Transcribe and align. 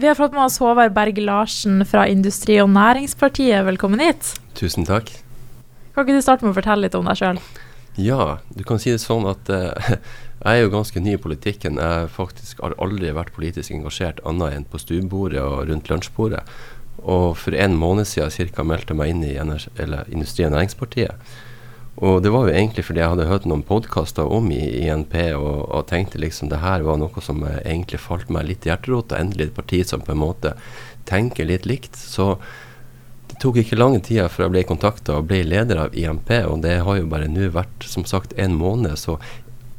Vi 0.00 0.08
har 0.08 0.14
fått 0.14 0.32
med 0.32 0.44
oss 0.44 0.58
Håvard 0.58 0.92
Berg 0.92 1.18
Larsen 1.18 1.84
fra 1.84 2.06
Industri- 2.08 2.56
og 2.62 2.70
Næringspartiet. 2.72 3.66
Velkommen 3.66 4.00
hit. 4.00 4.30
Tusen 4.56 4.86
takk. 4.88 5.10
Kan 5.92 6.06
ikke 6.06 6.14
du 6.16 6.24
starte 6.24 6.46
med 6.46 6.54
å 6.54 6.56
fortelle 6.56 6.86
litt 6.86 6.96
om 6.96 7.04
deg 7.04 7.18
sjøl? 7.20 7.40
Ja, 8.00 8.38
du 8.56 8.62
kan 8.64 8.80
si 8.80 8.94
det 8.94 9.02
sånn 9.02 9.28
at 9.28 9.50
uh, 9.52 9.90
jeg 10.46 10.54
er 10.54 10.62
jo 10.62 10.72
ganske 10.72 11.02
ny 11.04 11.18
i 11.18 11.20
politikken. 11.20 11.76
Jeg 11.76 12.08
faktisk 12.14 12.62
har 12.64 12.78
aldri 12.80 13.12
vært 13.12 13.34
politisk 13.36 13.76
engasjert 13.76 14.24
annet 14.24 14.56
enn 14.56 14.64
på 14.72 14.80
stuebordet 14.80 15.44
og 15.44 15.68
rundt 15.68 15.92
lunsjbordet. 15.92 16.46
Og 17.04 17.36
for 17.42 17.60
en 17.60 17.76
måned 17.76 18.08
siden 18.08 18.56
ca. 18.56 18.64
meldte 18.64 18.94
jeg 18.94 19.02
meg 19.02 19.12
inn 19.12 19.26
i 19.28 19.36
Industri- 19.36 20.48
og 20.48 20.56
Næringspartiet. 20.56 21.36
Og 21.96 22.22
det 22.22 22.30
var 22.32 22.46
jo 22.46 22.54
egentlig 22.54 22.84
fordi 22.86 23.02
jeg 23.02 23.12
hadde 23.12 23.28
hørt 23.28 23.46
noen 23.50 23.64
podkaster 23.66 24.30
om 24.30 24.46
i 24.54 24.60
INP 24.86 25.14
og, 25.34 25.66
og, 25.66 25.84
tenkte 25.90 26.20
liksom 26.22 26.48
det 26.48 26.62
her 26.62 26.86
var 26.86 27.00
noe 27.00 27.24
som 27.24 27.42
egentlig 27.48 28.00
falt 28.00 28.30
meg 28.32 28.46
litt 28.48 28.66
i 28.66 28.70
hjerterota. 28.70 29.18
Endelig 29.18 29.50
et 29.50 29.56
parti 29.58 29.82
som 29.84 30.04
på 30.04 30.14
en 30.14 30.22
måte 30.22 30.54
tenker 31.10 31.48
litt 31.48 31.66
likt. 31.68 31.98
Så 31.98 32.36
det 33.30 33.40
tok 33.42 33.60
ikke 33.60 33.78
lang 33.78 33.98
tid 34.00 34.22
før 34.30 34.46
jeg 34.46 34.54
ble 34.54 34.64
kontakta 34.68 35.18
og 35.18 35.28
ble 35.28 35.42
leder 35.46 35.84
av 35.84 35.96
INP, 35.96 36.32
og 36.48 36.62
det 36.64 36.80
har 36.86 36.98
jo 36.98 37.10
bare 37.10 37.28
nå 37.30 37.50
vært 37.54 37.86
som 37.86 38.06
sagt 38.08 38.34
en 38.38 38.56
måned, 38.58 38.96
så 38.98 39.18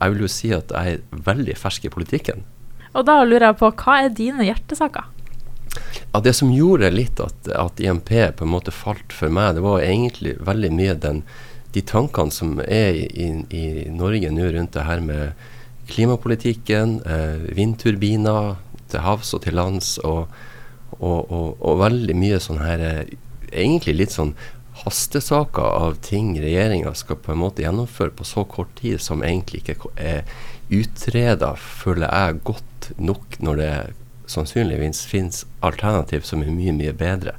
jeg 0.02 0.14
vil 0.14 0.24
jo 0.24 0.30
si 0.32 0.52
at 0.56 0.72
jeg 0.74 0.98
er 0.98 1.24
veldig 1.28 1.56
fersk 1.60 1.86
i 1.86 1.94
politikken. 1.94 2.46
Og 2.92 3.06
da 3.08 3.22
lurer 3.24 3.52
jeg 3.52 3.60
på, 3.60 3.70
hva 3.84 3.98
er 4.04 4.16
dine 4.16 4.46
hjertesaker? 4.48 5.08
Ja, 6.12 6.20
Det 6.20 6.34
som 6.36 6.52
gjorde 6.52 6.90
litt 6.92 7.20
at, 7.24 7.48
at 7.56 7.80
INP 7.80 8.12
på 8.36 8.46
en 8.46 8.52
måte 8.52 8.74
falt 8.76 9.14
for 9.16 9.32
meg, 9.32 9.56
det 9.56 9.64
var 9.64 9.84
egentlig 9.86 10.36
veldig 10.44 10.72
mye 10.76 10.98
den 11.00 11.22
de 11.76 11.84
tankene 11.88 12.34
som 12.34 12.60
er 12.66 12.98
i, 12.98 13.28
i 13.56 13.66
Norge 13.94 14.32
nå 14.34 14.50
rundt 14.54 14.76
det 14.76 14.86
her 14.88 15.04
med 15.04 15.50
klimapolitikken, 15.92 17.00
eh, 17.08 17.44
vindturbiner 17.56 18.56
til 18.92 19.04
havs 19.04 19.34
og 19.36 19.44
til 19.46 19.58
lands, 19.60 19.98
og, 20.08 20.32
og, 21.00 21.20
og, 21.32 21.48
og 21.60 21.84
veldig 21.84 22.16
mye 22.18 22.40
sånn 22.44 22.64
her 22.64 22.88
eh, 22.88 23.04
Egentlig 23.52 23.98
litt 23.98 24.14
sånn 24.14 24.30
hastesaker 24.86 25.74
av 25.76 25.98
ting 26.00 26.30
regjeringa 26.40 26.94
skal 26.96 27.18
på 27.20 27.34
en 27.34 27.42
måte 27.42 27.66
gjennomføre 27.66 28.14
på 28.16 28.24
så 28.24 28.46
kort 28.48 28.72
tid, 28.80 29.02
som 29.04 29.26
egentlig 29.28 29.60
ikke 29.66 29.92
er 30.00 30.22
utreda, 30.72 31.50
føler 31.60 32.08
jeg, 32.08 32.40
godt 32.48 32.88
nok 32.96 33.36
når 33.44 33.60
det 33.60 33.74
sannsynligvis 34.32 35.04
finnes 35.10 35.44
alternativ 35.60 36.24
som 36.28 36.46
er 36.46 36.54
mye, 36.56 36.72
mye 36.80 36.96
bedre. 36.96 37.36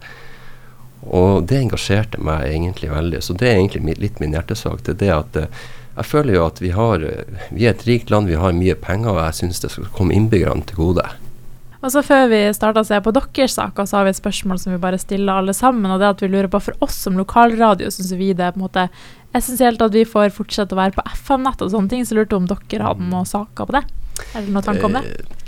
Og 1.02 1.46
det 1.50 1.58
engasjerte 1.58 2.20
meg 2.22 2.46
egentlig 2.52 2.92
veldig. 2.92 3.22
Så 3.24 3.34
det 3.34 3.48
er 3.48 3.58
egentlig 3.58 3.96
litt 3.98 4.20
min 4.22 4.36
hjertesak. 4.36 4.84
Det 4.86 4.94
er 4.94 5.00
det 5.00 5.12
at 5.16 5.40
uh, 5.42 5.64
jeg 5.96 6.08
føler 6.08 6.38
jo 6.38 6.44
at 6.46 6.62
vi 6.62 6.70
har 6.72 7.02
uh, 7.02 7.48
Vi 7.50 7.66
er 7.66 7.74
et 7.74 7.86
rikt 7.88 8.12
land, 8.12 8.30
vi 8.30 8.38
har 8.38 8.54
mye 8.56 8.76
penger, 8.78 9.10
og 9.16 9.24
jeg 9.26 9.40
syns 9.40 9.62
det 9.64 9.72
skal 9.74 9.90
komme 9.96 10.14
innbyggerne 10.14 10.64
til 10.68 10.78
gode. 10.78 11.08
Og 11.82 11.90
så 11.90 12.04
Før 12.06 12.28
vi 12.30 12.44
starter 12.54 12.84
å 12.84 12.86
se 12.86 13.00
på 13.02 13.14
deres 13.16 13.56
saker, 13.58 13.88
så 13.88 13.98
har 13.98 14.06
vi 14.06 14.12
et 14.14 14.20
spørsmål 14.20 14.60
som 14.62 14.70
vi 14.70 14.78
bare 14.84 15.00
stiller 15.02 15.42
alle 15.42 15.54
sammen. 15.56 15.90
og 15.90 15.98
det 15.98 16.06
er 16.06 16.14
at 16.14 16.22
vi 16.22 16.30
lurer 16.30 16.50
på 16.52 16.62
For 16.62 16.86
oss 16.86 17.00
som 17.08 17.18
lokalradio 17.18 17.90
syns 17.90 18.14
vi 18.14 18.30
det 18.32 18.46
er 18.46 18.54
på 18.54 18.62
en 18.62 18.68
måte 18.68 18.88
essensielt 19.34 19.82
at 19.82 19.94
vi 19.96 20.04
får 20.06 20.30
fortsette 20.36 20.76
å 20.76 20.78
være 20.78 20.94
på 20.94 21.02
FM-nett 21.10 21.64
og 21.64 21.74
sånne 21.74 21.90
ting. 21.90 22.06
Så 22.06 22.14
lurte 22.14 22.38
om 22.38 22.46
dere 22.46 22.86
hadde 22.86 23.02
noen 23.02 23.26
saker 23.26 23.66
på 23.66 23.80
det? 23.80 23.86
Er 24.30 24.44
det 24.44 24.52
noen 24.54 24.68
tanker 24.68 24.86
om 24.86 25.00
det? 25.00 25.41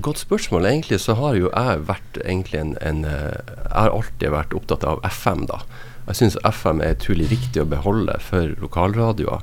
Godt 0.00 0.22
spørsmål. 0.22 0.66
Egentlig 0.66 1.00
så 1.02 1.16
har 1.18 1.34
jo 1.38 1.50
jeg 1.50 1.84
vært 1.88 2.18
egentlig 2.24 2.60
en, 2.60 2.74
en 2.80 3.04
eh, 3.08 3.38
Jeg 3.42 3.74
har 3.74 3.94
alltid 3.94 4.34
vært 4.34 4.54
opptatt 4.54 4.84
av 4.86 5.02
FM, 5.08 5.46
da. 5.50 5.62
Jeg 6.06 6.18
syns 6.18 6.38
FM 6.42 6.82
er 6.82 6.96
utrolig 6.96 7.28
viktig 7.30 7.62
å 7.62 7.68
beholde 7.70 8.18
for 8.22 8.54
lokalradioer. 8.62 9.42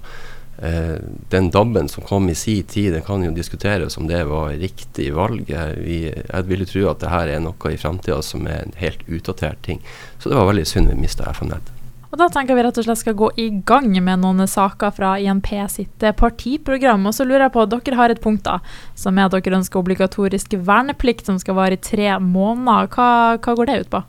Eh, 0.61 0.95
den 1.31 1.49
DAB-en 1.55 1.87
som 1.91 2.03
kom 2.07 2.29
i 2.31 2.35
sin 2.35 2.63
tid, 2.67 2.93
den 2.93 3.03
kan 3.07 3.23
jo 3.23 3.31
diskuteres 3.35 3.97
om 3.99 4.07
det 4.07 4.21
var 4.27 4.55
riktig 4.59 5.09
valg. 5.15 5.51
Vi, 5.79 5.99
jeg 6.11 6.47
ville 6.51 6.67
tro 6.67 6.87
at 6.91 7.03
det 7.03 7.11
her 7.13 7.31
er 7.35 7.43
noe 7.43 7.73
i 7.73 7.79
framtida 7.79 8.21
som 8.25 8.47
er 8.47 8.65
en 8.65 8.79
helt 8.79 9.03
utdatert 9.07 9.63
ting. 9.67 9.83
Så 10.19 10.31
det 10.31 10.39
var 10.39 10.51
veldig 10.51 10.67
synd 10.67 10.91
vi 10.91 10.99
mista 10.99 11.27
FM-nett. 11.31 11.75
Og 12.09 12.17
Da 12.17 12.25
tenker 12.33 12.57
vi 12.57 12.63
rett 12.65 12.77
og 12.81 12.85
slett 12.87 13.01
skal 13.03 13.17
gå 13.17 13.29
i 13.37 13.47
gang 13.69 13.91
med 14.01 14.23
noen 14.23 14.47
saker 14.49 14.93
fra 14.95 15.13
INP 15.21 15.51
sitt 15.69 16.03
eh, 16.03 16.15
partiprogram. 16.15 17.05
Og 17.05 17.13
så 17.13 17.25
lurer 17.25 17.45
jeg 17.45 17.53
på, 17.53 17.65
Dere 17.69 17.99
har 17.99 18.13
et 18.13 18.21
punkt 18.23 18.47
da, 18.47 18.57
som 18.97 19.17
er 19.17 19.27
at 19.27 19.35
dere 19.35 19.59
ønsker 19.59 19.81
obligatorisk 19.81 20.57
verneplikt 20.65 21.29
som 21.29 21.37
skal 21.41 21.59
vare 21.59 21.77
i 21.77 21.83
tre 21.83 22.15
måneder. 22.17 22.89
Hva, 22.95 23.09
hva 23.37 23.55
går 23.59 23.69
det 23.69 23.77
ut 23.83 23.91
på? 23.93 24.01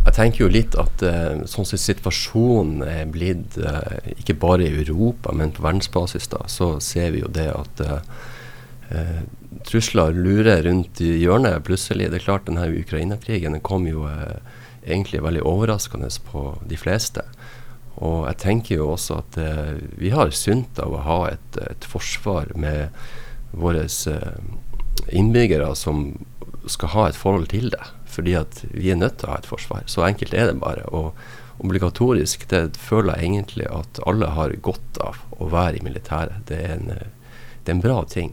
Jeg 0.00 0.16
tenker 0.16 0.44
jo 0.44 0.52
litt 0.54 0.76
at 0.80 1.02
uh, 1.04 1.42
sånn 1.50 1.66
som 1.68 1.80
situasjonen 1.82 2.86
er 2.86 3.10
blitt, 3.12 3.58
uh, 3.60 3.98
ikke 4.14 4.38
bare 4.40 4.64
i 4.64 4.78
Europa, 4.80 5.34
men 5.36 5.52
på 5.52 5.66
verdensbasis, 5.66 6.30
da, 6.32 6.40
så 6.48 6.78
ser 6.80 7.10
vi 7.12 7.20
jo 7.20 7.28
det 7.28 7.50
at 7.52 7.82
uh, 7.84 9.20
trusler 9.68 10.16
lurer 10.16 10.64
rundt 10.64 11.02
i 11.04 11.18
hjørnet 11.20 11.60
plutselig. 11.66 12.08
Det 12.08 12.22
er 12.22 12.26
klart 12.30 12.48
denne 12.48 12.70
Ukraina-krigen 12.80 13.60
kom 13.66 13.84
jo 13.90 14.06
egentlig 14.84 15.22
veldig 15.22 15.42
overraskende 15.46 16.10
på 16.30 16.44
de 16.68 16.78
fleste. 16.80 17.24
Og 18.00 18.24
jeg 18.30 18.40
tenker 18.40 18.80
jo 18.80 18.92
også 18.94 19.20
at 19.20 19.38
eh, 19.40 19.76
vi 20.00 20.12
har 20.14 20.32
sunt 20.32 20.78
av 20.80 20.94
å 20.94 21.04
ha 21.04 21.20
et, 21.34 21.60
et 21.60 21.84
forsvar 21.84 22.52
med 22.56 22.94
våre 23.50 23.84
eh, 23.84 24.40
innbyggere 25.10 25.72
som 25.76 26.14
skal 26.70 26.94
ha 26.94 27.08
et 27.08 27.18
forhold 27.18 27.50
til 27.52 27.70
det. 27.74 27.82
Fordi 28.10 28.34
at 28.38 28.64
vi 28.70 28.90
er 28.90 28.98
nødt 29.00 29.20
til 29.20 29.28
å 29.28 29.34
ha 29.34 29.40
et 29.40 29.48
forsvar. 29.48 29.84
Så 29.90 30.04
enkelt 30.06 30.34
er 30.34 30.50
det 30.50 30.60
bare. 30.62 30.86
Og 30.88 31.12
obligatorisk, 31.60 32.46
det 32.48 32.78
føler 32.80 33.18
jeg 33.18 33.34
egentlig 33.34 33.68
at 33.68 34.00
alle 34.08 34.30
har 34.32 34.54
godt 34.64 35.00
av 35.04 35.20
å 35.36 35.50
være 35.52 35.80
i 35.80 35.84
militæret. 35.84 36.46
Det 36.48 36.56
er 36.56 36.78
en, 36.78 36.88
det 36.94 37.68
er 37.68 37.76
en 37.76 37.84
bra 37.84 38.00
ting. 38.08 38.32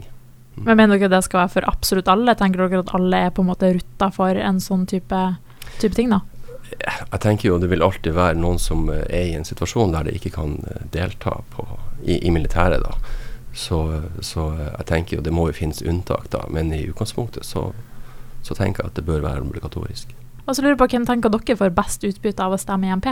Mm. 0.56 0.64
Men 0.64 0.80
Mener 0.80 0.98
dere 0.98 1.12
det 1.12 1.22
skal 1.26 1.44
være 1.44 1.54
for 1.58 1.68
absolutt 1.70 2.08
alle? 2.10 2.34
Tenker 2.38 2.64
dere 2.64 2.82
at 2.82 2.94
alle 2.96 3.22
er 3.26 3.34
på 3.34 3.44
en 3.44 3.52
måte 3.52 3.74
rutta 3.76 4.10
for 4.14 4.40
en 4.48 4.62
sånn 4.64 4.88
type, 4.90 5.22
type 5.78 5.94
ting? 5.94 6.10
da? 6.14 6.22
Jeg 6.78 7.20
tenker 7.22 7.50
jo 7.50 7.58
det 7.60 7.70
vil 7.70 7.84
alltid 7.84 8.14
være 8.16 8.38
noen 8.38 8.60
som 8.62 8.88
eh, 8.92 9.04
er 9.06 9.30
i 9.30 9.36
en 9.38 9.46
situasjon 9.46 9.94
der 9.94 10.08
de 10.08 10.16
ikke 10.18 10.34
kan 10.36 10.58
eh, 10.68 10.84
delta 10.94 11.40
på, 11.54 11.64
i, 12.02 12.18
i, 12.18 12.30
militæret. 12.34 12.84
da. 12.84 12.94
Så, 13.52 13.80
så, 14.20 14.50
eh, 14.54 14.74
jeg 14.78 14.88
tenker 14.90 15.18
jo 15.18 15.24
det 15.24 15.34
må 15.34 15.48
jo 15.48 15.56
finnes 15.56 15.82
unntak, 15.82 16.28
da. 16.34 16.44
Men 16.52 16.72
i 16.74 16.84
utgangspunktet 16.90 17.46
så, 17.48 17.70
så 18.42 18.58
tenker 18.58 18.84
jeg 18.84 18.92
at 18.92 19.00
det 19.00 19.08
bør 19.08 19.24
være 19.24 19.44
obligatorisk. 19.46 20.14
Og 20.46 20.56
så 20.56 20.62
lurer 20.62 20.76
jeg 20.76 20.84
på 20.84 20.92
Hvem 20.94 21.08
tenker 21.08 21.32
dere 21.32 21.58
får 21.60 21.74
best 21.76 22.06
utbytte 22.08 22.44
av 22.44 22.54
å 22.56 22.60
stemme 22.60 22.88
i 22.88 22.94
MP? 22.96 23.10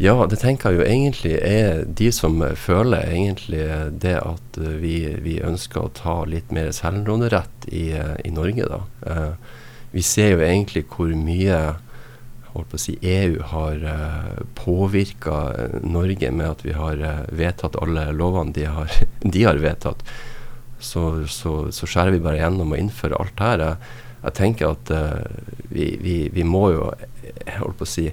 Ja, 0.00 0.14
det 0.24 0.38
tenker 0.40 0.72
jeg 0.72 0.80
jo 0.80 0.84
egentlig 0.88 1.34
er 1.44 1.82
de 1.84 2.06
som 2.16 2.38
føler 2.56 3.04
egentlig 3.04 3.66
det 4.00 4.14
at 4.16 4.56
vi, 4.80 4.94
vi 5.20 5.34
ønsker 5.44 5.82
å 5.82 5.92
ta 5.92 6.14
litt 6.24 6.48
mer 6.56 6.70
selvråderett 6.72 7.68
i, 7.68 7.90
i 8.24 8.32
Norge, 8.32 8.64
da. 8.64 9.34
Vi 9.92 10.00
ser 10.06 10.32
jo 10.32 10.40
egentlig 10.46 10.86
hvor 10.88 11.12
mye 11.12 11.58
holdt 12.54 12.70
på 12.72 12.78
å 12.78 12.82
si, 12.82 12.96
EU 13.06 13.38
har 13.52 13.84
uh, 13.84 13.92
eh, 13.92 14.42
påvirka 14.58 15.38
eh, 15.54 15.78
Norge 15.86 16.30
med 16.34 16.48
at 16.48 16.64
vi 16.66 16.74
har 16.74 17.00
uh, 17.02 17.22
vedtatt 17.36 17.78
alle 17.80 18.08
lovene 18.16 18.54
de 18.56 18.66
har, 18.66 18.92
de 19.36 19.44
har 19.46 19.60
vedtatt. 19.62 20.04
Så, 20.80 21.26
så, 21.28 21.68
så, 21.76 21.86
skjærer 21.86 22.16
vi 22.16 22.22
bare 22.24 22.40
gjennom 22.40 22.72
og 22.72 22.80
innfører 22.80 23.18
alt 23.20 23.42
her. 23.44 23.64
Jeg, 23.64 23.94
jeg 24.24 24.36
tenker 24.40 24.74
at 24.74 24.92
uh, 24.94 25.56
vi, 25.68 25.92
vi, 26.02 26.18
vi, 26.32 26.44
må 26.46 26.70
jo 26.74 26.90
holdt 27.60 27.80
på 27.80 27.88
å 27.88 27.94
si, 27.94 28.08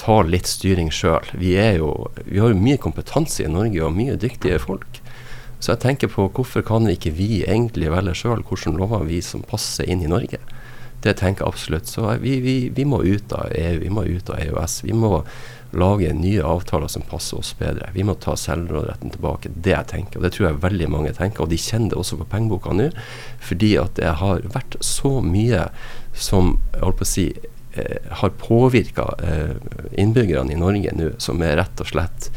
ta 0.00 0.22
litt 0.26 0.48
styring 0.50 0.90
sjøl. 0.94 1.28
Vi, 1.36 1.52
vi 1.52 2.40
har 2.42 2.52
jo 2.52 2.58
mye 2.58 2.80
kompetanse 2.80 3.44
i 3.44 3.52
Norge 3.52 3.84
og 3.84 3.94
mye 3.96 4.16
dyktige 4.18 4.58
folk. 4.62 5.02
Så 5.62 5.76
jeg 5.76 5.82
tenker 5.84 6.10
på 6.10 6.24
hvorfor 6.34 6.64
kan 6.66 6.88
ikke 6.90 7.12
vi 7.14 7.44
egentlig 7.44 7.92
velge 7.92 8.16
sjøl 8.18 8.40
hvilke 8.42 8.72
lover 8.74 9.04
vi 9.06 9.20
som 9.22 9.44
passer 9.46 9.86
inn 9.86 10.02
i 10.02 10.10
Norge. 10.10 10.40
Det 11.02 11.16
tenker 11.18 11.44
jeg 11.44 11.54
absolutt. 11.54 11.90
Så 11.90 12.06
vi, 12.22 12.36
vi, 12.40 12.56
vi, 12.74 12.84
må 12.86 13.02
ut 13.02 13.32
av 13.34 13.50
EU, 13.50 13.78
vi 13.82 13.90
må 13.90 14.04
ut 14.06 14.30
av 14.30 14.38
EØS. 14.38 14.82
Vi 14.86 14.94
må 14.94 15.18
lage 15.72 16.12
nye 16.14 16.44
avtaler 16.44 16.90
som 16.92 17.02
passer 17.08 17.40
oss 17.40 17.54
bedre. 17.58 17.88
Vi 17.94 18.04
må 18.04 18.14
ta 18.20 18.36
selvråderetten 18.38 19.14
tilbake. 19.14 19.50
Det 19.54 19.72
jeg 19.72 19.88
tenker, 19.90 20.20
og 20.20 20.26
det 20.26 20.34
tror 20.36 20.48
jeg 20.48 20.62
veldig 20.62 20.88
mange 20.92 21.14
tenker. 21.16 21.44
Og 21.44 21.50
de 21.50 21.58
kjenner 21.60 21.94
det 21.94 22.00
også 22.02 22.20
på 22.20 22.28
pengeboka 22.34 22.74
nå, 22.76 22.90
fordi 23.42 23.74
at 23.80 23.96
det 23.98 24.14
har 24.20 24.46
vært 24.54 24.78
så 24.84 25.16
mye 25.24 25.66
som 26.12 26.56
jeg 26.74 26.84
holdt 26.84 27.00
på 27.00 27.08
å 27.08 27.12
si, 27.12 27.26
eh, 27.72 28.10
har 28.20 28.34
påvirka 28.40 29.08
eh, 29.24 29.54
innbyggerne 29.98 30.52
i 30.52 30.60
Norge 30.60 30.92
nå, 30.98 31.14
som 31.22 31.42
er 31.42 31.56
rett 31.62 31.82
og 31.82 31.88
slett 31.88 32.28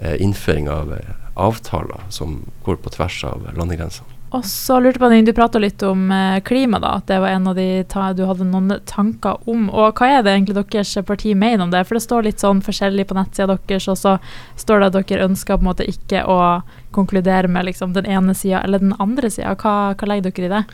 eh, 0.00 0.16
innføring 0.24 0.70
av 0.72 0.96
eh, 0.96 1.12
avtaler 1.40 2.08
som 2.08 2.40
går 2.64 2.80
på 2.80 2.96
tvers 2.96 3.22
av 3.28 3.44
landegrensene. 3.54 4.19
Og 4.30 4.44
så 4.46 4.76
lurte 4.78 5.00
jeg 5.00 5.02
på, 5.02 5.26
Du 5.26 5.32
prata 5.34 5.58
litt 5.58 5.82
om 5.82 6.10
eh, 6.14 6.38
klima, 6.46 6.78
da, 6.78 6.94
at 7.00 7.08
det 7.10 7.18
var 7.18 7.34
en 7.34 7.48
av 7.50 7.56
de 7.58 7.82
du 8.14 8.22
hadde 8.26 8.46
noen 8.46 8.76
tanker 8.86 9.40
om. 9.50 9.68
Og 9.70 9.98
Hva 9.98 10.06
er 10.06 10.22
det 10.22 10.36
egentlig 10.36 10.54
deres 10.60 10.94
parti 11.06 11.34
mener 11.34 11.64
om 11.64 11.72
det? 11.72 11.82
For 11.86 11.98
Det 11.98 12.04
står 12.04 12.28
litt 12.28 12.42
sånn 12.42 12.62
forskjellig 12.62 13.08
på 13.10 13.16
nettsida 13.18 13.58
deres, 13.66 13.88
og 13.88 13.98
så 13.98 14.18
står 14.56 14.80
det 14.80 14.86
at 14.86 15.10
dere 15.10 15.26
ønsker 15.26 15.58
på 15.58 15.66
en 15.66 15.70
måte 15.72 15.88
ikke 15.88 16.22
å 16.30 16.62
konkludere 16.94 17.50
med 17.50 17.66
liksom, 17.66 17.92
den 17.92 18.06
ene 18.06 18.34
sida 18.34 18.62
eller 18.62 18.78
den 18.78 18.94
andre 18.98 19.30
sida. 19.30 19.56
Hva, 19.58 19.94
hva, 19.98 20.10
legger 20.12 20.30
dere 20.30 20.46
i 20.46 20.54
det? 20.54 20.64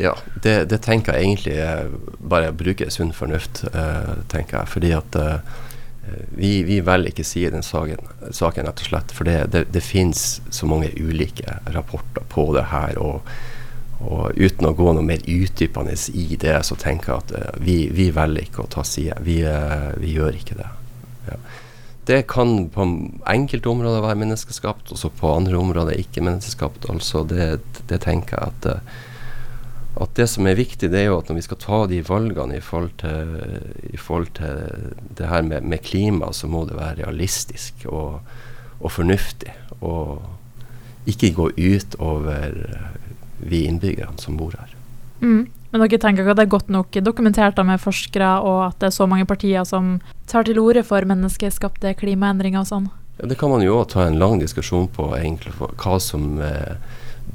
Ja, 0.00 0.14
det, 0.42 0.56
det 0.70 0.82
tenker 0.82 1.14
jeg 1.14 1.30
egentlig 1.30 2.18
bare 2.18 2.50
å 2.50 2.58
bruke 2.58 2.90
sunn 2.90 3.14
fornuft, 3.14 3.64
uh, 3.74 4.22
tenker 4.30 4.60
jeg. 4.60 4.70
Fordi 4.70 4.92
at 4.98 5.18
uh, 5.18 5.62
vi, 6.30 6.62
vi 6.62 6.80
velger 6.84 7.12
ikke 7.12 7.26
si 7.26 7.44
den 7.50 7.64
saken, 7.66 8.02
saken, 8.32 8.68
rett 8.68 8.82
og 8.82 8.90
slett. 8.90 9.14
For 9.14 9.28
det, 9.28 9.38
det, 9.54 9.64
det 9.74 9.82
finnes 9.84 10.40
så 10.50 10.68
mange 10.70 10.90
ulike 10.96 11.58
rapporter 11.74 12.26
på 12.32 12.46
det 12.56 12.66
her. 12.72 12.98
Og, 13.02 13.32
og 14.00 14.36
uten 14.36 14.70
å 14.70 14.74
gå 14.76 14.92
noe 14.96 15.06
mer 15.06 15.24
utdypende 15.26 15.96
i 16.16 16.38
det, 16.40 16.56
så 16.66 16.78
tenker 16.80 17.12
jeg 17.12 17.24
at 17.24 17.34
uh, 17.36 17.64
vi, 17.64 17.82
vi, 17.94 18.10
velger 18.16 18.46
ikke 18.46 18.64
å 18.64 18.70
ta 18.72 18.84
side. 18.86 19.18
Vi, 19.26 19.40
uh, 19.44 19.90
vi 20.00 20.14
gjør 20.16 20.38
ikke 20.38 20.60
det. 20.60 20.70
Ja. 21.28 21.40
Det 22.10 22.22
kan 22.30 22.64
på 22.72 22.86
enkelte 23.28 23.70
områder 23.70 24.02
være 24.02 24.18
menneskeskapt, 24.22 24.90
og 24.90 24.98
så 24.98 25.12
på 25.14 25.30
andre 25.34 25.60
områder 25.60 26.00
ikke 26.00 26.24
menneskeskapt. 26.26 26.88
Altså 26.90 27.22
det, 27.28 27.52
det 27.92 28.00
tenker 28.06 28.38
jeg 28.40 28.54
at, 28.54 28.70
uh, 28.72 29.06
at 29.98 30.14
det 30.14 30.26
som 30.30 30.46
er 30.46 30.58
viktig, 30.58 30.90
det 30.92 31.00
er 31.00 31.08
jo 31.08 31.18
at 31.18 31.30
når 31.30 31.40
vi 31.40 31.46
skal 31.48 31.58
ta 31.60 31.78
de 31.90 32.00
valgene 32.06 32.58
i 32.58 32.62
forhold 32.62 32.92
til, 33.02 33.32
i 33.90 33.98
forhold 33.98 34.30
til 34.38 34.92
det 35.18 35.30
her 35.30 35.42
med, 35.42 35.66
med, 35.66 35.82
klima, 35.82 36.30
så 36.32 36.46
må 36.46 36.64
det 36.68 36.78
være 36.78 37.02
realistisk 37.02 37.86
og, 37.90 38.20
og 38.78 38.92
fornuftig. 38.94 39.50
Og 39.80 40.20
ikke 41.10 41.32
gå 41.34 41.48
ut 41.56 41.96
over 41.98 42.54
vi 43.40 43.64
innbyggerne 43.66 44.20
som 44.20 44.38
bor 44.38 44.54
her. 44.54 44.76
Mm. 45.20 45.48
Men 45.70 45.84
dere 45.84 46.00
tenker 46.02 46.24
ikke 46.24 46.34
at 46.34 46.38
det 46.40 46.46
er 46.46 46.54
godt 46.54 46.72
nok 46.72 46.96
dokumentert 47.06 47.58
med 47.66 47.82
forskere, 47.82 48.30
og 48.42 48.70
at 48.70 48.80
det 48.82 48.90
er 48.90 48.96
så 48.96 49.06
mange 49.10 49.26
partier 49.26 49.66
som 49.66 49.98
tar 50.30 50.46
til 50.46 50.58
orde 50.58 50.82
for 50.86 51.06
menneskeskapte 51.06 51.94
klimaendringer 51.98 52.62
og 52.62 52.70
sånn? 52.70 52.88
Ja, 53.20 53.28
det 53.30 53.38
kan 53.38 53.52
man 53.52 53.62
jo 53.62 53.78
òg 53.78 53.90
ta 53.92 54.06
en 54.06 54.18
lang 54.18 54.40
diskusjon 54.42 54.88
på, 54.90 55.10
egentlig, 55.18 55.52
hva 55.58 55.98
som 56.02 56.40
er 56.42 56.80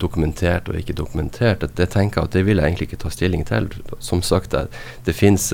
dokumentert 0.02 0.70
og 0.70 0.80
ikke 0.80 0.98
dokumentert. 0.98 1.62
Det, 1.62 1.74
det 1.78 1.90
tenker 1.94 2.22
jeg 2.22 2.30
at 2.30 2.36
det 2.38 2.46
vil 2.48 2.62
jeg 2.62 2.72
egentlig 2.72 2.90
ikke 2.90 3.02
ta 3.06 3.14
stilling 3.14 3.46
til. 3.48 3.72
Som 4.00 4.22
sagt, 4.26 4.52
det, 4.52 4.68
det 5.06 5.16
fins 5.16 5.52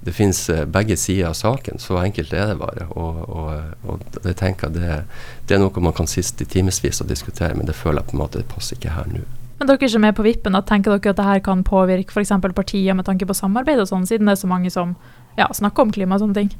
det 0.00 0.12
finnes 0.12 0.50
eh, 0.50 0.64
begge 0.64 0.96
sider 0.96 1.28
av 1.28 1.34
saken. 1.34 1.78
Så 1.78 1.98
enkelt 2.00 2.32
er 2.32 2.52
det 2.52 2.58
bare. 2.60 2.86
Og, 2.90 3.18
og, 3.28 3.50
og 3.84 4.24
jeg 4.24 4.36
tenker 4.38 4.70
det, 4.72 5.02
det, 5.48 5.56
er 5.56 5.60
noe 5.62 5.84
man 5.84 5.96
kan 5.96 6.08
sitte 6.08 6.46
i 6.46 6.48
timevis 6.48 7.02
og 7.02 7.10
diskutere, 7.10 7.56
men 7.58 7.68
det 7.68 7.76
føler 7.76 8.00
jeg 8.00 8.12
på 8.12 8.16
en 8.16 8.22
måte 8.22 8.40
det 8.40 8.48
passer 8.48 8.78
ikke 8.78 8.94
her 8.94 9.10
nå. 9.12 9.26
Men 9.58 9.68
dere 9.72 9.90
som 9.90 10.04
er 10.06 10.14
på 10.14 10.22
vippen, 10.22 10.54
tenker 10.64 10.94
dere 10.94 11.12
at 11.12 11.18
dette 11.18 11.40
kan 11.44 11.64
påvirke 11.66 12.14
f.eks. 12.14 12.32
partier 12.54 12.94
med 12.94 13.08
tanke 13.08 13.26
på 13.26 13.34
samarbeid 13.34 13.82
og 13.82 13.90
sånn, 13.90 14.06
siden 14.06 14.30
det 14.30 14.36
er 14.36 14.42
så 14.44 14.50
mange 14.50 14.70
som 14.70 14.94
ja, 15.38 15.48
snakker 15.50 15.84
om 15.84 15.92
klima 15.94 16.14
og 16.14 16.22
sånne 16.22 16.38
ting? 16.38 16.52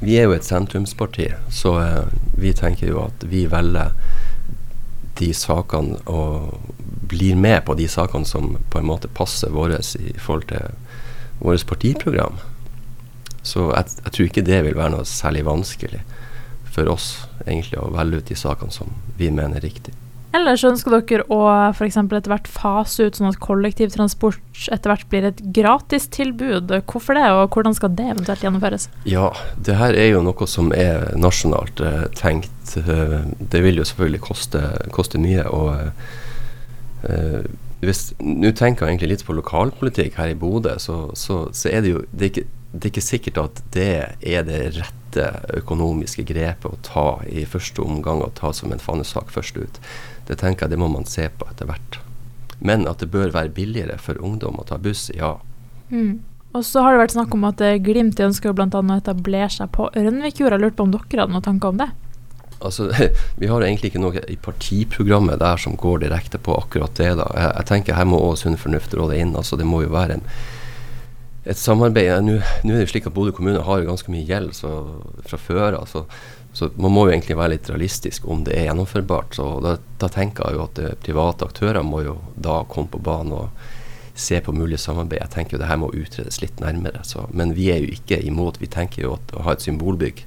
Vi 0.00 0.16
er 0.16 0.26
jo 0.26 0.34
et 0.34 0.48
sentrumsparti, 0.48 1.28
så 1.52 1.76
uh, 1.78 2.10
vi 2.40 2.50
tenker 2.56 2.88
jo 2.90 3.04
at 3.04 3.22
vi 3.28 3.44
velger 3.52 3.92
de 5.20 5.30
sakene 5.36 5.98
og 6.10 6.56
blir 7.10 7.36
med 7.36 7.64
på 7.66 7.76
de 7.78 7.88
sakene 7.90 8.28
som 8.28 8.54
på 8.70 8.80
en 8.80 8.88
måte 8.88 9.10
passer 9.12 9.52
vårt 9.54 9.94
i 9.98 10.14
forhold 10.18 10.48
til 10.50 10.72
vårt 11.40 11.66
partiprogram. 11.66 12.38
Så 13.42 13.70
jeg, 13.72 13.96
jeg, 14.04 14.12
tror 14.12 14.28
ikke 14.28 14.46
det 14.46 14.60
vil 14.66 14.76
være 14.76 14.94
noe 14.94 15.08
særlig 15.08 15.46
vanskelig 15.48 16.02
for 16.70 16.90
oss 16.92 17.12
egentlig 17.46 17.80
å 17.80 17.90
velge 17.94 18.20
ut 18.20 18.30
de 18.30 18.36
sakene 18.38 18.74
som 18.74 18.92
vi 19.18 19.30
mener 19.32 19.58
er 19.58 19.66
riktig. 19.66 19.94
Eller 20.36 20.58
så 20.58 20.70
ønsker 20.70 20.94
dere 20.94 21.24
å 21.32 21.40
f.eks. 21.72 21.96
etter 21.98 22.30
hvert 22.30 22.50
fase 22.50 23.08
ut 23.08 23.18
sånn 23.18 23.30
at 23.32 23.40
kollektivtransport 23.42 24.68
etter 24.70 24.92
hvert 24.92 25.08
blir 25.10 25.26
et 25.26 25.40
gratistilbud. 25.56 26.70
Hvorfor 26.90 27.18
det, 27.18 27.24
og 27.34 27.56
hvordan 27.56 27.74
skal 27.74 27.94
det 27.98 28.06
eventuelt 28.12 28.44
gjennomføres? 28.46 28.86
Ja, 29.10 29.32
det 29.58 29.78
her 29.80 29.98
er 29.98 30.12
jo 30.12 30.22
noe 30.26 30.50
som 30.50 30.70
er 30.76 31.10
nasjonalt 31.18 31.82
eh, 31.82 32.06
tenkt. 32.18 32.76
Uh, 32.76 33.26
det 33.40 33.64
vil 33.64 33.80
jo 33.80 33.88
selvfølgelig 33.88 34.22
koste, 34.28 34.62
koste 34.94 35.18
mye. 35.22 35.48
og 35.50 35.90
uh, 37.08 37.42
Nå 37.80 38.50
tenker 38.52 38.84
jeg 38.84 38.92
egentlig 38.92 39.14
litt 39.14 39.22
på 39.24 39.34
lokalpolitikk 39.34 40.18
her 40.20 40.34
i 40.34 40.38
Bodø, 40.38 40.76
så, 40.78 41.08
så, 41.16 41.46
så, 41.56 41.70
er 41.72 41.80
det 41.82 41.94
jo 41.94 42.02
det 42.12 42.26
er, 42.26 42.32
ikke, 42.34 42.59
det 42.72 42.84
er 42.84 42.92
ikke 42.92 43.02
sikkert 43.02 43.40
at 43.42 43.62
det 43.74 43.92
er 44.20 44.44
det 44.46 44.60
rette 44.76 45.24
økonomiske 45.58 46.22
grepet 46.28 46.70
å 46.70 46.78
ta 46.86 47.08
i 47.26 47.42
første 47.48 47.82
omgang 47.82 48.22
og 48.22 48.36
ta 48.38 48.52
som 48.54 48.70
en 48.70 48.82
fanesak 48.82 49.32
først 49.34 49.58
ut. 49.58 49.80
Det 50.28 50.38
tenker 50.38 50.66
jeg 50.66 50.76
det 50.76 50.80
må 50.82 50.90
man 50.92 51.08
se 51.08 51.26
på 51.34 51.48
etter 51.50 51.66
hvert. 51.66 51.98
Men 52.60 52.86
at 52.86 53.02
det 53.02 53.10
bør 53.10 53.32
være 53.34 53.54
billigere 53.56 53.96
for 53.98 54.20
ungdom 54.22 54.60
å 54.60 54.66
ta 54.68 54.78
buss, 54.78 55.08
ja. 55.16 55.38
Mm. 55.90 56.20
Og 56.54 56.62
så 56.66 56.82
har 56.82 56.94
det 56.94 57.02
vært 57.04 57.14
snakk 57.14 57.34
om 57.34 57.46
at 57.46 57.62
Glimt 57.82 58.20
ønsker 58.22 58.54
bl.a. 58.54 58.68
å 58.68 58.96
etablere 58.96 59.50
seg 59.54 59.70
på 59.74 59.88
Rønvikjorda. 59.94 60.58
Jeg 60.58 60.64
lurte 60.64 60.78
på 60.78 60.86
om 60.86 60.94
dere 60.94 61.22
hadde 61.22 61.34
noen 61.34 61.46
tanker 61.46 61.74
om 61.74 61.82
det? 61.82 61.90
Altså, 62.60 62.90
Vi 63.40 63.50
har 63.50 63.64
egentlig 63.64 63.92
ikke 63.92 64.02
noe 64.02 64.22
i 64.30 64.38
partiprogrammet 64.38 65.40
der 65.42 65.60
som 65.62 65.78
går 65.78 66.04
direkte 66.04 66.38
på 66.42 66.56
akkurat 66.58 66.94
det. 66.98 67.12
da. 67.18 67.28
Jeg, 67.34 67.52
jeg 67.56 67.68
tenker 67.70 67.98
Her 67.98 68.08
må 68.10 68.22
også 68.22 68.48
sunn 68.48 68.58
fornuft 68.60 68.94
råde 68.98 69.18
inn. 69.18 69.36
altså 69.36 69.58
Det 69.58 69.66
må 69.66 69.84
jo 69.86 69.94
være 69.94 70.18
en, 70.18 70.26
et 71.44 71.58
samarbeid. 71.58 72.12
Nå 72.26 72.36
er 72.40 72.62
det 72.66 72.84
jo 72.84 72.92
slik 72.92 73.08
at 73.08 73.16
Bodø 73.16 73.32
kommune 73.36 73.62
har 73.64 73.80
jo 73.80 73.88
ganske 73.88 74.12
mye 74.12 74.26
gjeld 74.28 74.52
fra 74.56 75.40
før. 75.40 75.80
av, 75.80 75.88
så 76.52 76.70
man 76.76 76.92
må 76.92 77.06
jo 77.06 77.14
egentlig 77.14 77.38
være 77.38 77.54
litt 77.54 77.68
realistisk 77.70 78.26
om 78.28 78.42
det 78.44 78.56
er 78.56 78.68
gjennomførbart. 78.68 79.36
Så 79.38 79.46
da, 79.64 79.76
da 80.02 80.10
tenker 80.12 80.48
jeg 80.48 80.58
jo 80.58 80.64
at 80.66 80.80
eh, 80.82 80.96
private 81.04 81.46
aktører 81.46 81.86
må 81.86 82.02
jo 82.04 82.16
da 82.34 82.60
komme 82.68 82.90
på 82.90 83.02
banen 83.02 83.36
og 83.38 83.68
se 84.20 84.40
på 84.44 84.52
mulig 84.52 84.80
samarbeid. 84.82 85.22
Jeg 85.22 85.34
tenker 85.36 85.56
jo 85.56 85.62
det 85.62 85.70
her 85.70 85.80
må 85.80 85.92
utredes 85.94 86.40
litt 86.42 86.60
nærmere. 86.60 87.04
Så, 87.06 87.24
men 87.32 87.54
vi 87.56 87.70
er 87.72 87.80
jo 87.84 87.94
ikke 87.94 88.20
imot. 88.26 88.60
Vi 88.60 88.68
tenker 88.70 89.06
jo 89.06 89.14
at 89.16 89.34
å 89.36 89.46
ha 89.46 89.54
et 89.54 89.64
symbolbygg 89.64 90.24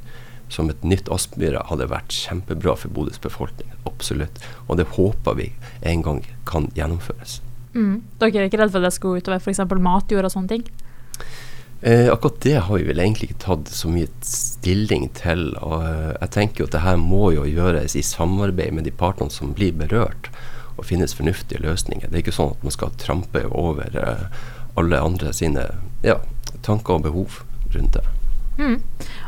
som 0.54 0.70
et 0.70 0.86
nytt 0.86 1.10
Aspmyra 1.12 1.64
hadde 1.70 1.90
vært 1.92 2.14
kjempebra 2.14 2.76
for 2.80 2.94
Bodøs 2.94 3.20
befolkning. 3.22 3.70
Absolutt. 3.90 4.40
Og 4.68 4.80
det 4.80 4.90
håper 4.96 5.38
vi 5.40 5.50
en 5.90 6.06
gang 6.06 6.22
kan 6.50 6.70
gjennomføres. 6.78 7.42
Mm. 7.74 8.04
Dere 8.22 8.44
er 8.44 8.50
ikke 8.50 8.62
redd 8.62 8.74
for 8.74 8.84
at 8.84 8.88
det 8.88 8.96
skal 8.96 9.14
gå 9.16 9.24
utover 9.24 9.42
f.eks. 9.42 9.64
matjord 9.82 10.30
og 10.30 10.34
sånne 10.34 10.52
ting? 10.52 10.66
Eh, 11.86 12.08
akkurat 12.14 12.42
det 12.42 12.56
har 12.56 12.78
vi 12.78 12.86
vel 12.88 13.00
egentlig 13.04 13.30
ikke 13.30 13.42
tatt 13.44 13.68
så 13.76 13.90
mye 13.92 14.08
stilling 14.24 15.10
til. 15.20 15.50
og 15.60 15.82
eh, 15.84 16.14
Jeg 16.22 16.32
tenker 16.32 16.64
jo 16.64 16.68
at 16.70 16.76
det 16.78 16.84
her 16.86 17.00
må 17.02 17.34
jo 17.36 17.44
gjøres 17.44 17.98
i 18.00 18.06
samarbeid 18.08 18.72
med 18.72 18.88
de 18.88 18.94
partene 18.96 19.34
som 19.34 19.52
blir 19.52 19.76
berørt, 19.76 20.30
og 20.78 20.88
finnes 20.88 21.14
fornuftige 21.14 21.60
løsninger. 21.60 22.08
Det 22.08 22.16
er 22.16 22.24
ikke 22.24 22.36
sånn 22.40 22.54
at 22.56 22.64
man 22.64 22.76
skal 22.76 22.96
trampe 23.02 23.44
over 23.52 24.00
eh, 24.00 24.28
alle 24.80 25.02
andre 25.04 25.34
sine 25.36 25.68
ja, 26.08 26.22
tanker 26.64 27.02
og 27.02 27.10
behov 27.10 27.42
rundt 27.76 28.00
det. 28.00 28.06
Mm. 28.54 28.78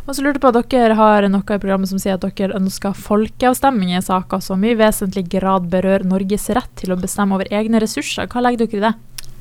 Og 0.05 0.15
så 0.15 0.23
lurte 0.23 0.39
på 0.39 0.51
at 0.53 0.69
Dere 0.71 0.95
har 0.95 1.27
noe 1.27 1.41
i 1.43 1.59
programmet 1.59 1.89
som 1.89 1.99
sier 1.99 2.15
at 2.15 2.25
dere 2.37 2.55
ønsker 2.55 2.93
folkeavstemning 2.93 3.95
i 3.97 4.03
saker 4.05 4.39
som 4.43 4.63
i 4.63 4.75
vesentlig 4.77 5.25
grad 5.33 5.67
berører 5.71 6.05
Norges 6.07 6.47
rett 6.55 6.71
til 6.79 6.93
å 6.93 6.99
bestemme 7.01 7.35
over 7.35 7.49
egne 7.51 7.81
ressurser. 7.83 8.29
Hva 8.31 8.45
legger 8.45 8.63
dere 8.63 8.79
i 8.79 8.85
det? 8.85 8.93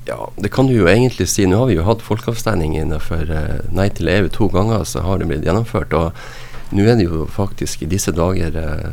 Ja, 0.05 0.31
det 0.37 0.51
kan 0.53 0.67
du 0.69 0.75
jo 0.75 0.89
egentlig 0.89 1.29
si. 1.33 1.47
Nå 1.49 1.62
har 1.62 1.71
vi 1.71 1.79
jo 1.79 1.87
hatt 1.87 2.05
folkeavstemning 2.05 2.77
innenfor 2.77 3.31
uh, 3.31 3.61
Nei 3.73 3.89
til 3.97 4.11
EU 4.12 4.29
to 4.29 4.51
ganger, 4.53 4.85
så 4.85 5.01
har 5.06 5.21
det 5.21 5.31
blitt 5.31 5.47
gjennomført. 5.47 5.97
Og 5.97 6.75
nå 6.77 6.85
er 6.85 6.99
det 7.01 7.06
jo 7.09 7.25
faktisk 7.31 7.85
i 7.85 7.89
disse 7.89 8.12
dager 8.12 8.53
uh, 8.59 8.91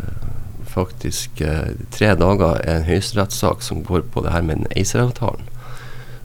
faktisk 0.71 1.43
uh, 1.43 1.73
tre 1.91 2.13
dager 2.15 2.63
en 2.63 2.87
høyesterettssak 2.87 3.65
som 3.65 3.83
går 3.83 4.05
på 4.13 4.23
det 4.23 4.31
her 4.31 4.45
med 4.47 4.69
ACER-avtalen 4.71 5.49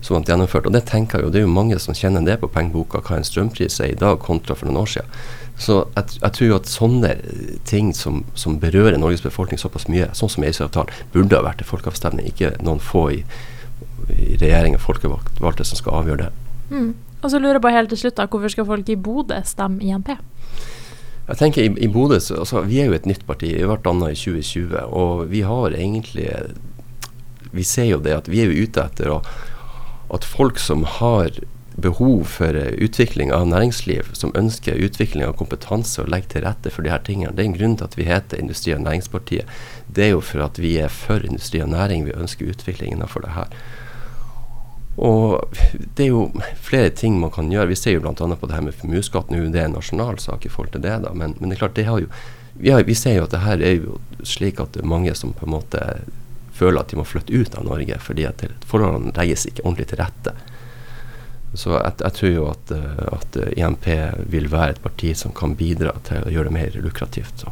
som 0.06 0.20
ble 0.20 0.30
gjennomført. 0.30 0.68
Og 0.68 0.76
det 0.76 0.84
tenker 0.86 1.18
jeg 1.18 1.26
jo, 1.26 1.32
det 1.34 1.40
er 1.40 1.46
jo 1.48 1.56
mange 1.56 1.80
som 1.82 1.96
kjenner 1.96 2.22
det 2.22 2.38
på 2.38 2.50
pengeboka, 2.52 3.02
hva 3.02 3.18
en 3.18 3.26
strømpris 3.26 3.80
er 3.82 3.90
i 3.90 3.98
dag 3.98 4.20
kontra 4.22 4.54
for 4.54 4.68
noen 4.68 4.84
år 4.84 4.92
siden. 4.92 5.18
Så 5.58 5.80
jeg, 5.96 6.18
jeg 6.20 6.36
tror 6.36 6.54
at 6.58 6.70
sånne 6.70 7.12
ting 7.66 7.90
som, 7.96 8.22
som 8.38 8.58
berører 8.62 9.00
Norges 9.00 9.24
befolkning 9.24 9.58
såpass 9.58 9.88
mye, 9.90 10.12
sånn 10.14 10.30
som 10.30 10.46
ACER-avtalen, 10.46 10.94
burde 11.14 11.40
ha 11.40 11.46
vært 11.48 11.64
en 11.64 11.70
folkeavstemning, 11.72 12.30
ikke 12.30 12.54
noen 12.62 12.82
få 12.82 13.08
i 13.16 13.20
regjering 14.40 14.76
og 14.76 14.84
folkevalgte 14.84 15.66
som 15.66 15.80
skal 15.80 16.00
avgjøre 16.02 16.26
det. 16.26 16.30
Mm. 16.70 16.94
Og 17.22 17.32
så 17.32 17.40
lurer 17.40 17.58
jeg 17.58 17.64
på 17.64 17.74
helt 17.74 17.92
til 17.92 18.02
slutt, 18.04 18.16
da, 18.18 18.28
hvorfor 18.30 18.52
skal 18.52 18.68
folk 18.68 18.88
i 18.92 18.98
Bodø 19.00 19.40
stemme 19.48 19.82
INP? 19.82 20.12
Jeg 21.26 21.40
tenker 21.40 21.64
i, 21.64 21.72
i 21.82 21.88
Bodø, 21.90 22.20
altså, 22.20 22.62
Vi 22.68 22.80
er 22.80 22.90
jo 22.90 22.94
et 22.94 23.06
nytt 23.06 23.26
parti, 23.26 23.50
vi 23.56 23.66
ble 23.66 23.80
dannet 23.82 24.14
i 24.14 24.20
2020. 24.20 24.78
Og 24.94 25.26
vi 25.32 25.42
har 25.42 25.74
egentlig 25.74 26.30
Vi 27.50 27.64
ser 27.66 27.90
jo 27.90 28.00
det 28.02 28.14
at 28.14 28.30
vi 28.30 28.42
er 28.42 28.50
jo 28.50 28.66
ute 28.66 28.82
etter 28.84 29.10
å, 29.10 29.20
at 30.12 30.26
folk 30.26 30.58
som 30.62 30.84
har 30.98 31.34
behov 31.76 32.24
for 32.24 32.56
utvikling 32.56 33.32
av 33.32 33.46
næringsliv, 33.48 34.12
som 34.16 34.32
ønsker 34.38 34.80
utvikling 34.80 35.26
av 35.26 35.34
kompetanse 35.36 36.00
og 36.00 36.08
legger 36.12 36.30
til 36.32 36.44
rette 36.46 36.72
for 36.72 36.86
de 36.86 36.92
her 36.92 37.02
tingene. 37.04 37.34
Det 37.36 37.44
er 37.44 37.50
en 37.50 37.56
grunn 37.56 37.76
til 37.76 37.88
at 37.88 37.96
vi 37.98 38.06
heter 38.08 38.40
Industri- 38.40 38.74
og 38.74 38.84
Næringspartiet. 38.84 39.50
Det 39.88 40.06
er 40.06 40.14
jo 40.14 40.22
for 40.24 40.44
at 40.46 40.60
vi 40.62 40.76
er 40.80 40.92
for 40.92 41.24
industri 41.24 41.60
og 41.60 41.72
næring. 41.74 42.06
Vi 42.06 42.16
ønsker 42.16 42.52
utvikling 42.52 42.96
innenfor 42.96 43.26
det 43.26 43.34
her. 43.36 43.52
Og 44.96 45.56
det 45.96 46.06
er 46.06 46.08
jo 46.08 46.22
flere 46.64 46.90
ting 46.96 47.18
man 47.20 47.32
kan 47.34 47.50
gjøre. 47.52 47.68
Vi 47.68 47.76
ser 47.76 47.96
jo 47.96 48.02
bl.a. 48.04 48.14
på 48.14 48.48
det 48.48 48.56
her 48.56 48.64
med 48.64 48.76
formuesskatt. 48.76 49.30
Nå 49.30 49.42
det 49.52 49.60
er 49.60 49.68
en 49.68 49.76
nasjonal 49.76 50.20
sak 50.22 50.46
i 50.48 50.52
forhold 50.52 50.72
til 50.72 50.84
det, 50.86 50.94
da. 51.04 51.12
Men, 51.12 51.36
men 51.38 51.50
det 51.50 51.58
er 51.58 51.66
klart, 51.66 51.76
det 51.76 51.88
har 51.88 52.00
jo 52.00 52.10
vi, 52.58 52.70
har, 52.72 52.86
vi, 52.88 52.94
ser 52.96 53.18
jo 53.18 53.26
at 53.26 53.34
det 53.34 53.42
her 53.44 53.60
er 53.60 53.74
jo 53.82 53.98
slik 54.24 54.62
at 54.62 54.72
det 54.72 54.80
er 54.80 54.88
mange 54.88 55.12
som 55.18 55.34
på 55.36 55.44
en 55.44 55.52
måte 55.58 55.80
føler 56.56 56.80
at 56.80 56.88
de 56.88 56.96
må 56.96 57.04
flytte 57.04 57.36
ut 57.36 57.52
av 57.58 57.66
Norge 57.68 57.98
fordi 58.00 58.24
at 58.24 58.46
forholdene 58.64 59.12
legges 59.18 59.44
ikke 59.50 59.66
ordentlig 59.66 59.90
til 59.90 60.00
rette. 60.00 60.32
Så 61.56 61.74
jeg, 61.74 61.92
jeg 62.00 62.16
tror 62.16 62.32
jo 62.32 62.46
at, 62.48 62.72
at, 63.12 63.38
IMP 63.56 63.86
vil 64.32 64.48
være 64.52 64.74
et 64.76 64.82
parti 64.84 65.12
som 65.16 65.36
kan 65.36 65.52
bidra 65.56 65.92
til 66.08 66.24
å 66.24 66.32
gjøre 66.32 66.48
det 66.48 66.56
mer 66.56 66.80
lukrativt 66.84 67.44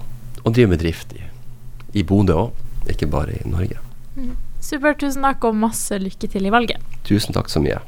å 0.45 0.53
drive 0.53 0.75
bedrift 0.75 1.15
i, 1.17 1.23
i 1.97 2.05
Bodø 2.05 2.37
òg, 2.47 2.65
ikke 2.93 3.09
bare 3.13 3.39
i 3.39 3.49
Norge. 3.49 3.81
Mm. 4.17 4.35
Supert. 4.65 5.01
Tusen 5.01 5.25
takk, 5.25 5.45
og 5.49 5.57
masse 5.57 5.97
lykke 6.01 6.29
til 6.33 6.49
i 6.49 6.53
valget. 6.53 6.94
Tusen 7.05 7.37
takk 7.37 7.51
så 7.53 7.61
mye. 7.61 7.81